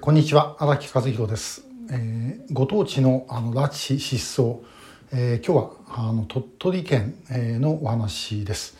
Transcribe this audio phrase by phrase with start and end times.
[0.00, 4.60] こんにちは荒木和弘です、えー、ご当地のあの拉致失踪、
[5.12, 8.78] えー、今日はあの鳥取県のお話です、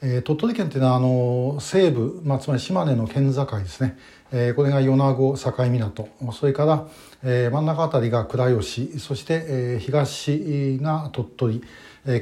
[0.00, 3.98] えー、鳥取県というのはあの西部、まあ、つまり島根の県境ですね、
[4.32, 6.08] えー、これが米子境港。
[6.32, 6.88] それから、
[7.22, 8.98] えー、真ん中あたりが倉吉。
[8.98, 11.62] そして、えー、東が鳥取。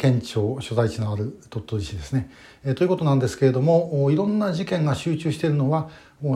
[0.00, 2.28] 県庁所在地のある鳥取市ですね。
[2.64, 5.88] えということなんですけれどもいろんな事件が集中しているのは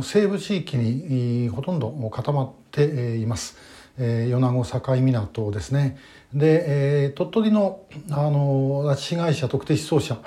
[0.03, 3.57] 西部地域にほとんど固まっています。
[3.99, 5.99] え米子境港ですね。
[6.33, 10.19] で、え鳥取のあの拉致被害者特定失踪者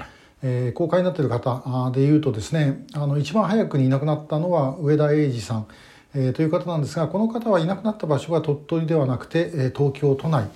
[0.48, 5.68] えー、公開になっている方でいうとですねあの一番早くにいなくなったのは上田英二さん、
[6.14, 10.48] えー、という方なんですがこの方はいなくなった場所が鳥取ではなくて、えー、東京都内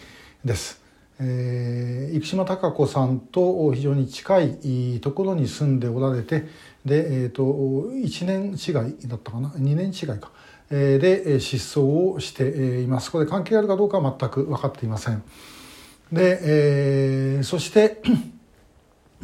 [0.46, 0.80] です。
[1.22, 6.46] えー、生島孝子さんと非常に近いところに住んでおられて
[6.90, 10.32] で、えーと、1年違いだったかな？2年違いか、
[10.72, 13.12] えー、で失踪をしています。
[13.12, 15.24] これ関係あるかどうかは全く分かっていません。
[16.12, 18.02] で、えー、そして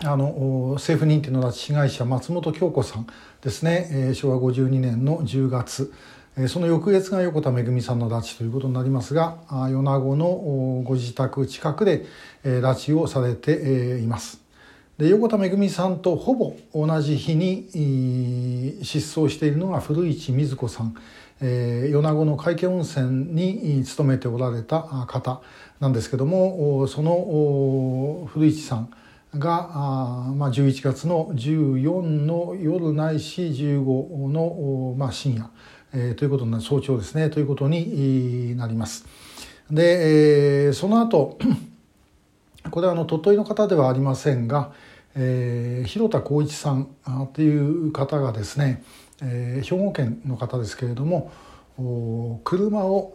[0.04, 3.08] あの政府認定の拉致被害者松本京子さん
[3.42, 5.92] ですね、えー、昭和52年の10月。
[6.50, 12.06] その翌月が横田めぐみさんの拉致ということになりますが米子のご自宅近くで
[12.44, 14.45] 拉致をされています。
[14.98, 17.68] で横田めぐみさんとほぼ同じ日に
[18.82, 20.96] 失踪しているのが古市瑞子さん、
[21.42, 25.42] えー、米子の海家温泉に勤めておられた方
[25.80, 28.90] なんですけどもその古市さん
[29.34, 35.50] があ、まあ、11月の14の夜ないし15の、まあ、深夜
[35.98, 39.06] えー、ということにな早朝ですねということになります。
[39.72, 41.40] で、えー、その後
[42.76, 44.74] これはあの鳥取の方ではありませんが、
[45.16, 46.90] えー、広田浩一さん
[47.32, 48.84] という方がですね、
[49.22, 51.32] えー、兵庫県の方ですけれども
[52.44, 53.14] 車を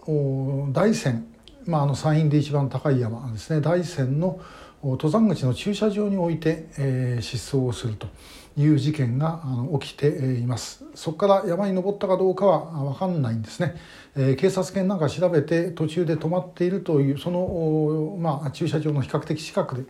[0.73, 1.27] 大山、
[1.67, 4.41] まあ、あの山陰で一番高い山ですね大山の
[4.83, 8.09] 登山口の駐車場に置いて、えー、失踪をすると
[8.57, 9.43] いう事件が
[9.81, 13.77] 起きていますそこから山に登ったかどうかは分かんないんですね、
[14.17, 19.83] えー、警察犬なんか調べて途中で止まっているというその、まあ、駐車場の比較的近くで、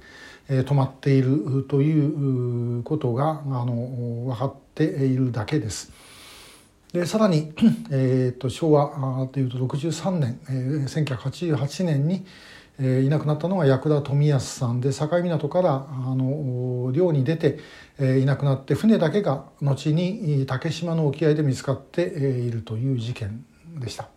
[0.48, 5.92] えー、止まっているということがあの分かっているだけです。
[6.92, 7.52] でさらに、
[7.92, 12.26] えーと、昭和というと63年、えー、1988年に、
[12.82, 17.58] えー、いなくなったのは矢倉富安さんで境港からあの漁に出て、
[17.98, 23.44] えー、いなくなって船だけが後に竹島の沖合で見つかっているという事件
[23.78, 24.08] でした。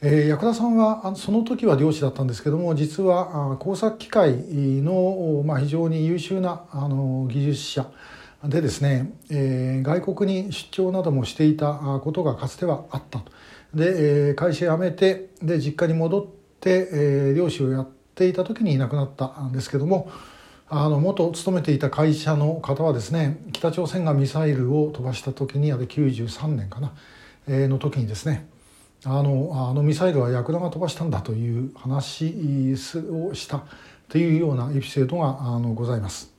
[0.00, 4.34] えー、矢倉さんはその時は漁師だったんですけども実は工作機械
[4.82, 7.90] の、まあ、非常に優秀なあの技術者
[8.44, 11.72] でですね、えー、外国に出張などもしていた
[12.04, 13.32] ことがかつてはあったと。
[13.74, 20.10] で、えー、会社辞めてで実家に戻って、えー、漁師をやっていた時にいなくなったんですけども
[20.68, 26.92] あの元勤めていた会社の方はですね北朝鮮がミサイルを飛ばした時にあれ93年かな、
[27.46, 28.48] えー、の時にですね
[29.04, 32.72] あのあのミサイルはヤクダが飛ばしたんだという話
[33.10, 33.64] をした
[34.08, 36.33] というようなエピソードがあのございます。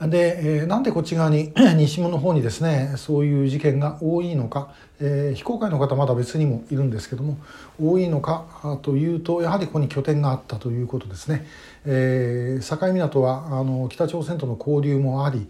[0.00, 7.38] で、えー、なんでこっち側に 西門の方にですねそういう事件が多いのか、えー、非公開の方まだ別にもいるんですけども
[7.82, 11.46] 多いのかというとやはりここに拠点があったということですね、
[11.86, 15.48] えー、境港はあの北朝鮮との交流もあり、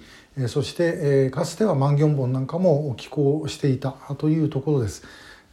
[0.49, 5.03] そして、えー、かつては万元本なんかも寄港していたというところです。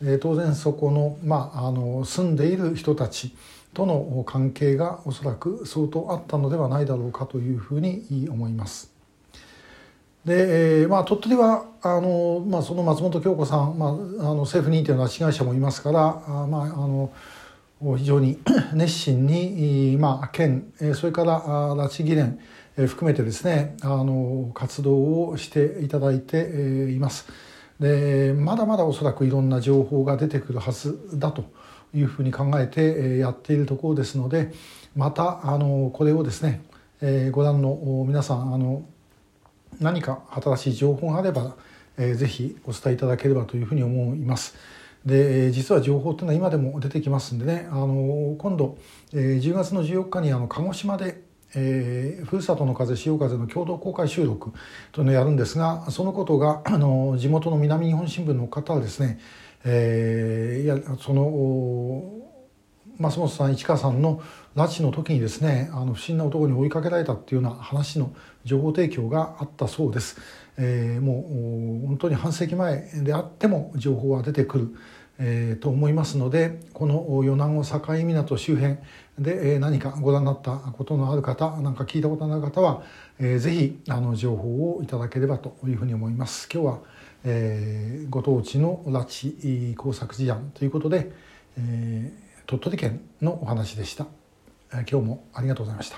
[0.01, 3.33] えー、当然そこの,、まあ、あの住んでいる人たち
[3.73, 8.93] との関係がおそらく相当あったのではないだろうかというふうに思います。
[10.25, 17.11] で、えーまあ、鳥取はあの、まあ、その松本京子さん、まあ、あの政府認定の拉致被害者もいますからあ、まあ、あの
[17.97, 18.39] 非常に
[18.73, 21.41] 熱心に、まあ、県それから
[21.75, 22.39] 拉致議連
[22.75, 27.27] 含めてですねあの活動をしていただいています。
[27.79, 31.43] でまだまだおそらくいろんな情報が出てくるはずだと
[31.93, 34.51] いうふうに考えてやっているところですので
[34.95, 36.61] またあのこれをですね
[37.31, 38.83] ご覧の皆さんあの
[39.79, 41.55] 何か新しい情報があれば、
[41.97, 44.55] えー、ぜひお伝えいただければというふうに思います。
[45.05, 48.77] で実は情報っていうのは今でも出てきますんでねあの今度、
[49.11, 51.21] 10月の14日にあの鹿児島で
[51.55, 54.53] えー、ふるさとの風潮風の共同公開収録
[54.91, 59.19] というのをやるんですがそのことがあの地元の南日本新聞の方はですね、
[59.65, 62.03] えー、いやその
[62.97, 64.21] 松本さん市川さんの
[64.55, 68.13] 拉致の時にですねあの不審な男に追いかけられたっていうような話の
[68.43, 70.19] 情報提供があったそうです。
[70.57, 74.75] えー、もう本当に半世紀前であっても情報は出てくる、
[75.19, 78.77] えー、と思いますのでこの与那国境港周辺
[79.19, 82.83] で何かご覧になったことのある方なんか聞いたことのある方は、
[83.19, 86.49] えー、ぜひあの情報をいただければというふうに思います。
[86.51, 86.79] 今日は、
[87.23, 91.11] えー、ご当地の拉致工作事案ということで、
[91.57, 94.07] えー、鳥取県のお話でした。
[94.71, 95.97] 今日もありがとうございました。